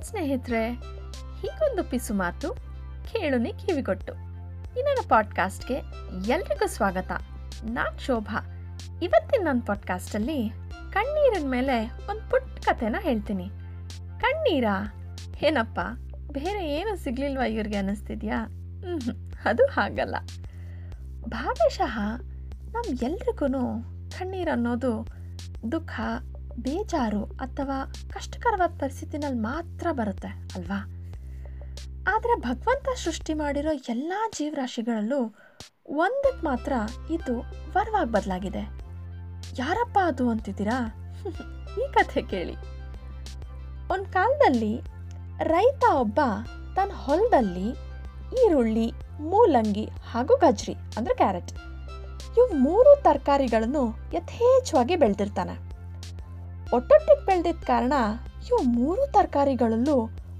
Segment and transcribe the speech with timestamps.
[0.00, 0.70] ಏನ್ ಸ್ನೇಹಿತರೆ,
[1.40, 2.54] ಹೀಗೊಂದು ಪಿಸು ಮಾತು
[3.12, 4.12] ಕೇಳುನಿ ಕಿವಿಗೊಟ್ಟು.
[4.78, 5.74] ಇನ್ನೊಂದು ಪಾಡ್ಕಾಸ್ಟ್ಗೆ
[6.32, 7.10] ಎಲ್ರಿಗೂ ಸ್ವಾಗತ.
[7.64, 8.46] ನಾನ್ ಶೋಭಾ.
[9.02, 10.52] ಇವತ್ತಿನ ನನ್ನ ಪಾಡ್ಕಾಸ್ಟಲ್ಲಿ
[10.92, 13.50] ಕಣ್ಣೀರಿನ ಮೇಲೆ ಒಂದು ಪುಟ್ಟ ಕಥೆನ ಹೇಳ್ತೀನಿ.
[14.20, 14.92] ಕಣ್ಣೀರಾ?
[15.42, 15.80] ಏನಪ್ಪ?
[16.32, 18.44] ಬೇರೆ ಏನು ಸಿಗ್ಲಿಲ್ವಾ ಇವ್ರಿಗೆ ಅನ್ನಿಸ್ತಿದ್ಯಾ?
[19.44, 20.16] ಅದು ಹಾಗಲ್ಲ.
[21.28, 22.00] ಭಾಗಶಃ
[22.72, 23.48] ನಮ್ಮ ಎಲ್ರಿಗೂ
[24.18, 25.06] ಕಣ್ಣೀರನ್ನೋದು
[25.72, 26.00] ದುಃಖ
[26.58, 30.86] ಬೇಜಾರು ಅಥವಾ ಕಷ್ಟಕರವಾದ ಪರಿಸ್ಥಿತಿನಲ್ಲಿ ಮಾತ್ರ ಬರುತ್ತೆ, ಅಲ್ವಾ?
[32.08, 35.34] ಆದರೆ ಭಗವಂತ ಸೃಷ್ಟಿ ಮಾಡಿರೋ ಎಲ್ಲ ಜೀವರಾಶಿಗಳಲ್ಲೂ
[35.88, 36.72] ಒಂದಕ್ಕೆ ಮಾತ್ರ
[37.10, 37.40] ಇದು
[37.72, 38.80] ವರವಾಗಿ ಬದಲಾಗಿದೆ.
[39.58, 40.94] ಯಾರಪ್ಪ ಅದು ಅಂತಿದ್ದೀರಾ?
[41.80, 42.54] ಈ ಕಥೆ ಕೇಳಿ.
[43.92, 44.80] ಒಂದು ಕಾಲದಲ್ಲಿ
[45.38, 46.20] ರೈತ ಒಬ್ಬ
[46.76, 47.70] ತನ್ನ ಹೊಲದಲ್ಲಿ
[48.46, 51.52] ಈರುಳ್ಳಿ, ಮೂಲಂಗಿ ಹಾಗೂ ಗಜ್ರಿ ಅಂದರೆ ಕ್ಯಾರೆಟ್.
[52.36, 55.69] ಇವು ಮೂರು ತರಕಾರಿಗಳನ್ನು ಯಥೇಚ್ಛವಾಗಿ ಬೆಳೆದಿರ್ತಾನೆ.
[56.76, 57.92] ಒಟ್ಟೊಟ್ಟಿಗೆ ಬೆಳೆದಿದ್ದ ಕಾರಣ
[58.48, 59.96] ಇವು ಮೂರು ತರಕಾರಿಗಳಲ್ಲೂ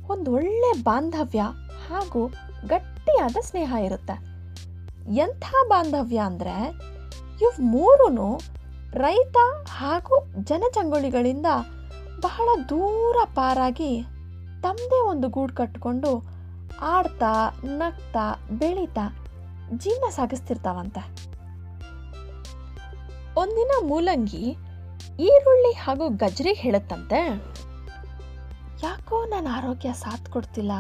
[0.09, 1.43] ಒಂದು ಒಳ್ಳೆ ಬಾಂಧವ್ಯ
[1.89, 2.29] ಹಾಗೂ
[2.67, 4.17] ಗಟ್ಟಿಯಾದ ಸ್ನೇಹ ಇರುತ್ತೆ.
[5.15, 6.55] ಎಂಥ ಬಾಂಧವ್ಯ ಅಂದರೆ
[7.41, 8.41] ಇವು ಮೂರೂ
[8.95, 9.37] ರೈತ
[9.69, 11.47] ಹಾಗೂ ಜನಜಂಗುಳಿಗಳಿಂದ
[12.21, 14.03] ಬಹಳ ದೂರ ಪಾರಾಗಿ
[14.63, 16.11] ತಮ್ಮದೇ ಒಂದು ಗೂಡು ಕಟ್ಟಿಕೊಂಡು
[16.81, 17.33] ಆಡ್ತಾ,
[17.65, 19.05] ನಗ್ತಾ, ಬೆಳೀತಾ
[19.77, 21.03] ಜೀವನ ಸಾಗಿಸ್ತಿರ್ತಾವಂತೆ.
[23.37, 24.57] ಒಂದಿನ ಮೂಲಂಗಿ
[25.19, 27.21] ಈರುಳ್ಳಿ ಹಾಗೂ ಗಜ್ರಿ ಹೇಳುತ್ತಂತೆ.
[28.83, 30.73] ಯಾಕೋ ನನ್ನ ಆರೋಗ್ಯ ಸಾಥ್ ಕೊಡ್ತಿಲ್ಲ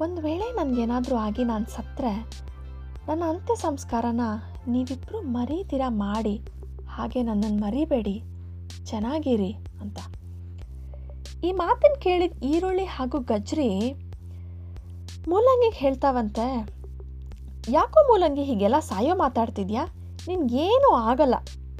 [0.00, 2.12] ಒಂದು ವೇಳೆ ನನಗೇನಾದರೂ ಆಗಿ ನಾನು ಸತ್ತರೆ
[3.08, 4.20] ನನ್ನ ಅಂತ್ಯ ಸಂಸ್ಕಾರನ
[4.68, 6.36] ನೀವಿಬ್ಬರು ಮರೀತೀರ ಮಾಡಿ,
[6.88, 8.22] ಹಾಗೆ ನನ್ನನ್ನು ಮರಿಬೇಡಿ,
[8.84, 9.98] ಚೆನ್ನಾಗಿರಿ ಅಂತ.
[11.44, 13.92] ಈ ಮಾತನ್ನು ಕೇಳಿದ ಈರುಳ್ಳಿ ಹಾಗೂ ಗಜ್ರಿ
[15.28, 16.46] ಮೂಲಂಗಿಗೆ ಹೇಳ್ತಾವಂತೆ.
[17.70, 19.84] ಯಾಕೋ ಮೂಲಂಗಿ ಹೀಗೆಲ್ಲ ಸಾಯೋ ಮಾತಾಡ್ತಿದ್ಯಾ?
[20.28, 21.34] ನಿನ್ಗೇನೂ ಆಗಲ್ಲ.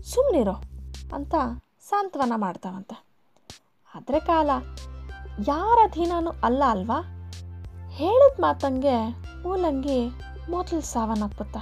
[0.05, 0.57] ಸುಮ್ಮನಿರೋ
[1.15, 1.35] ಅಂತ
[1.89, 3.05] ಸಾಂತ್ವನ ಮಾಡ್ತಾವಂತೆ.
[3.95, 4.51] ಆದರೆ ಕಾಲ,
[5.47, 7.03] ಯಾರ ಅಧೀನನೂ ಅಲ್ಲ ಅಲ್ವಾ?
[7.91, 9.09] ಹೇಳಿದ ಮಾತಂಗೆ
[9.43, 10.09] ಮೂಲಂಗಿ
[10.51, 11.57] ಮೊದಲು ಸಾವನ್ನಪ್ಪುತ್ತ.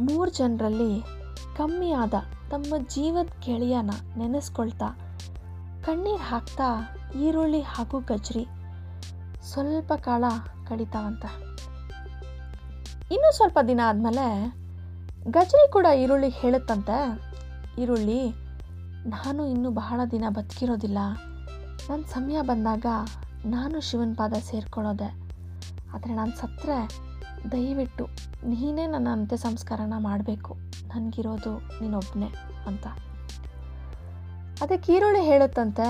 [0.00, 1.00] ಮೂರು ಜನರಲ್ಲಿ
[1.56, 2.14] ಕಮ್ಮಿಯಾದ
[2.50, 4.86] ತಮ್ಮ ಜೀವದ ಗೆಳೆಯನ ನೆನೆಸ್ಕೊಳ್ತಾ
[5.84, 8.46] ಕಣ್ಣೀರು ಹಾಕ್ತಾ ಈರುಳ್ಳಿ ಹಾಗೂ ಗಜ್ರಿ
[9.42, 10.24] ಸ್ವಲ್ಪ ಕಾಲ
[10.68, 11.24] ಕಳೀತಾವಂತ.
[13.10, 14.26] ಇನ್ನೂ ಸ್ವಲ್ಪ ದಿನ ಆದಮೇಲೆ
[15.30, 16.96] ಗಜ್ರಿ ಕೂಡ ಈರುಳ್ಳಿ ಹೇಳುತ್ತಂತೆ.
[17.82, 18.20] ಈರುಳ್ಳಿ,
[19.14, 20.98] ನಾನು ಇನ್ನೂ ಬಹಳ ದಿನ ಬದುಕಿರೋದಿಲ್ಲ.
[21.88, 22.86] ನನ್ನ ಸಮಯ ಬಂದಾಗ
[23.46, 25.10] ನಾನು ಶಿವನ ಪಾದ ಸೇರ್ಕೊಳ್ಳೋದೆ.
[25.94, 26.78] ಆದರೆ ನಾನು ಸತ್ತರೆ
[27.52, 28.04] ದಯವಿಟ್ಟು
[28.44, 30.54] ನೀನೇ ನನ್ನ ಅಂತ್ಯ ಸಂಸ್ಕಾರನ ಮಾಡಬೇಕು.
[30.94, 32.30] ನನಗಿರೋದು ನೀನೊಬ್ಬನೇ
[32.66, 32.86] ಅಂತ.
[34.62, 35.88] ಅದಕ್ಕೆ ಈರುಳ್ಳಿ ಹೇಳುತ್ತಂತೆ,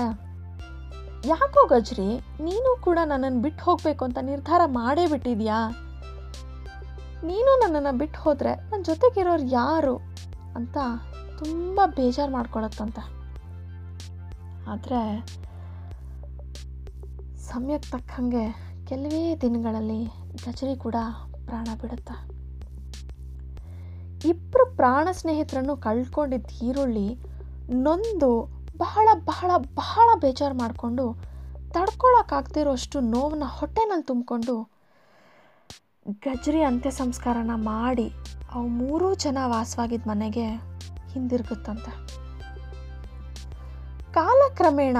[1.27, 5.59] ಯಾಕೋ ಗಜ್ರಿ, ನೀನು ಕೂಡ ನನ್ನನ್ನು ಬಿಟ್ಟು ಹೋಗಬೇಕು ಅಂತ ನಿರ್ಧಾರ ಮಾಡೇ ಬಿಟ್ಟಿದ್ಯಾ?
[7.23, 9.97] ನೀನು ನನ್ನನ್ನು ಬಿಟ್ಟು ಹೋದರೆ ನನ್ನ ಜೊತೆಗಿರೋರು ಯಾರು
[10.55, 10.77] ಅಂತ
[11.37, 13.17] ತುಂಬ ಬೇಜಾರು ಮಾಡ್ಕೊಳತ್ತಂತೆ.
[14.69, 15.25] ಆದರೆ
[17.37, 20.05] ಸಮಯಕ್ಕೆ ತಕ್ಕಂಗೆ ಕೆಲವೇ ದಿನಗಳಲ್ಲಿ
[20.45, 20.95] ಗಜರಿ ಕೂಡ
[21.45, 22.37] ಪ್ರಾಣ ಬಿಡುತ್ತೆ.
[24.27, 27.19] ಇಬ್ಬರು ಪ್ರಾಣ ಸ್ನೇಹಿತರನ್ನು ಕಳ್ಕೊಂಡಿದ್ದ ಈರುಳ್ಳಿ
[27.69, 28.43] ನೊಂದು
[28.77, 31.13] ಬಹಳ ಬಹಳ ಬಹಳ ಬೇಜಾರು ಮಾಡಿಕೊಂಡು
[31.69, 34.76] ತಡ್ಕೊಳಕ್ಕಾಗ್ದಿರೋಷ್ಟು ನೋವನ್ನ ಹೊಟ್ಟೆನಲ್ಲಿ ತುಂಬಿಕೊಂಡು
[36.09, 38.13] ಗಜ್ರಿ ಅಂತ್ಯ ಸಂಸ್ಕಾರನ ಮಾಡಿ
[38.53, 40.45] ಅವು ಮೂರೂ ಜನ ವಾಸವಾಗಿದ್ದ ಮನೆಗೆ
[41.07, 41.91] ಹಿಂದಿರುಗುತ್ತಂತೆ.
[44.13, 44.97] ಕಾಲಕ್ರಮೇಣ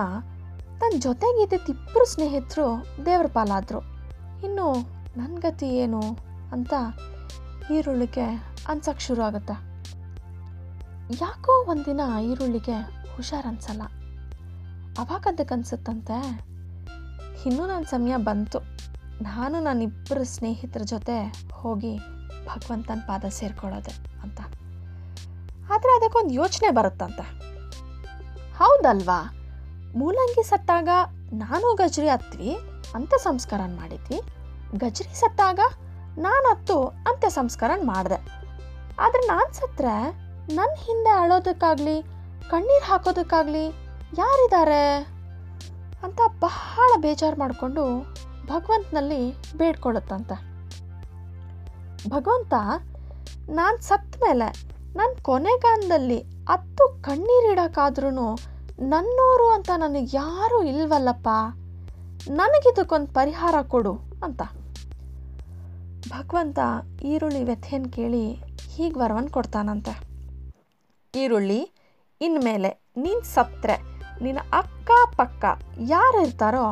[0.79, 3.79] ತನ್ನ ಜೊತೆಗಿದ್ದಿದ್ದ ಇಬ್ಬರು ಸ್ನೇಹಿತರು ದೇವ್ರ ಪಾಲಾದರು.
[4.45, 4.73] ಇನ್ನು
[5.17, 6.01] ನನ್ನ ಗತಿ ಏನು
[6.51, 6.73] ಅಂತ
[7.71, 9.53] ಈರುಳ್ಳಿಗೆ ಅನ್ಸಕ್ಕೆ ಶುರು ಆಗುತ್ತೆ.
[11.21, 13.81] ಯಾಕೋ ಒಂದಿನ ಈರುಳ್ಳಿಗೆ ಹುಷಾರು ಅನ್ಸಲ್ಲ.
[14.99, 16.39] ಅವಾಗ ಅದಕ್ಕೆ ಅನ್ಸುತ್ತಂತೆ.
[17.45, 18.59] ಇನ್ನೂ ನನ್ನ ಸಮಯ ಬಂತು.
[19.21, 21.97] ನಾನು ನನ್ನಿಬ್ಬರ ಸ್ನೇಹಿತರ ಜೊತೆ ಹೋಗಿ
[22.45, 24.39] ಭಗವಂತನ ಪಾದ ಸೇರ್ಕೊಳ್ಳೋದೆ ಅಂತ.
[25.71, 27.47] ಆದರೆ ಅದಕ್ಕೊಂದು ಯೋಚನೆ ಬರುತ್ತಂತೆ.
[28.53, 29.33] ಹೌದಲ್ವಾ?
[29.97, 30.89] ಮೂಲಂಗಿ ಸತ್ತಾಗ
[31.33, 32.57] ನಾನು ಗಜ್ರಿ ಹತ್ವಿ
[32.95, 34.21] ಅಂತ್ಯ ಸಂಸ್ಕಾರ ಮಾಡಿದ್ವಿ.
[34.77, 35.59] ಗಜ್ರಿ ಸತ್ತಾಗ
[36.17, 38.15] ನಾನು ಹತ್ತು ಅಂತ್ಯ ಸಂಸ್ಕಾರ ಮಾಡಿದೆ.
[38.99, 40.11] ಆದರೆ ನಾನು ಸತ್ತರೆ
[40.55, 42.01] ನನ್ನ ಹಿಂದೆ ಅಳೋದಕ್ಕಾಗಲಿ,
[42.49, 43.67] ಕಣ್ಣೀರು ಹಾಕೋದಕ್ಕಾಗಲಿ
[44.17, 44.99] ಯಾರಿದ್ದಾರೆ?
[46.03, 48.15] ಅಂತ ಬಹಳ ಬೇಜಾರು ಮಾಡಿಕೊಂಡು
[48.47, 50.35] ಭಗವಂತನಲ್ಲಿ ಬೇಡ್ಕೊಳ್ಳುತ್ತಂತೆ.
[52.09, 52.53] ಭಗವಂತ,
[53.49, 54.65] ನಾನು ಸತ್ತ ಮೇಲೆ
[54.95, 58.09] ನನ್ನ ಕೊನೆಗಾಲದಲ್ಲಿ ಹತ್ತು ಕಣ್ಣೀರಿಡೋಕ್ಕಾದ್ರೂ
[58.79, 61.29] ನನ್ನೋರು ಅಂತ ನನಗೆ ಯಾರೂ ಇಲ್ವಲ್ಲಪ್ಪ?
[62.29, 64.41] ನನಗಿದಕ್ಕೊಂದು ಪರಿಹಾರ ಕೊಡು ಅಂತ.
[66.09, 66.59] ಭಗವಂತ
[67.03, 68.33] ಈರುಳ್ಳಿ ವ್ಯಥೆಯನ್ನು ಕೇಳಿ
[68.75, 70.07] ಹೀಗೆ ವರವನ್ನು ಕೊಡ್ತಾನಂತೆ.
[71.15, 71.71] ಈರುಳ್ಳಿ,
[72.21, 75.45] ಇನ್ಮೇಲೆ ನೀನು ಸತ್ತರೆ ನಿನ್ನ ಅಕ್ಕಪಕ್ಕ
[75.79, 76.65] ಯಾರು ಇರ್ತಾರೋ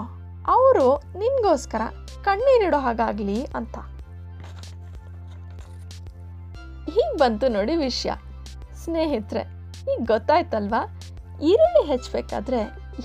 [0.48, 1.82] ಅವರು ನಿನಗೋಸ್ಕರ
[2.24, 3.78] ಕಣ್ಣೀರಿಡೋ ಹಾಗಾಗಲಿ ಅಂತ.
[6.90, 8.12] ಹೀಗೆ ಬಂತು ನೋಡಿ ವಿಷಯ.
[8.84, 9.40] ಸ್ನೇಹಿತರೆ
[9.94, 11.00] ಈಗ ಗೊತ್ತಾಯ್ತಲ್ವಾ?
[11.44, 12.58] ಈರುಳ್ಳಿ ಹೆಚ್ಚಬೇಕಾದ್ರೆ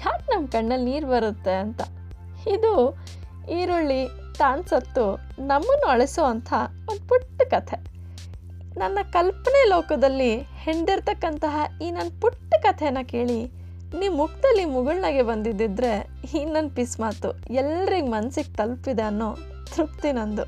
[0.07, 1.81] ಯಾಕೆ ನಮ್ಮ ಕಣ್ಣಲ್ಲಿ ನೀರು ಬರುತ್ತೆ ಅಂತ?
[2.49, 2.99] ಇದು
[3.51, 4.09] ಈರುಳ್ಳಿ
[4.39, 6.53] ತಾನು ಸತ್ತು ನಮ್ಮನ್ನು ಅಳಿಸುವಂಥ
[6.91, 7.91] ಒಂದು ಪುಟ್ಟ ಕಥೆ.
[8.79, 13.60] ನನ್ನ ಕಲ್ಪನೆ ಲೋಕದಲ್ಲಿ ಹೆಂಡಿರ್ತಕ್ಕಂತಹ ಈ ನನ್ನ ಪುಟ್ಟ ಕಥೆನ ಕೇಳಿ
[13.99, 17.53] ನಿಮ್ಮ ಮುಖದಲ್ಲಿ ಮುಗುಳ್ನಾಗೆ ಬಂದಿದ್ದಿದ್ರೆ ಈ ನನ್ನ ಪಿಸ್ ಮಾತು.
[17.53, 19.37] ಎಲ್ರಿಗೆ ಮನಸ್ಸಿಗೆ ತಲುಪಿದೆ ಅನ್ನೋ
[19.77, 20.43] ತೃಪ್ತಿ ನಂದು.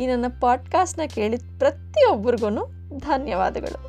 [0.00, 3.87] ಈ ನನ್ನ ಪಾಡ್ಕಾಸ್ಟ್ನ ಕೇಳಿದ ಪ್ರತಿಯೊಬ್ಬರಿಗೂ ಧನ್ಯವಾದಗಳು.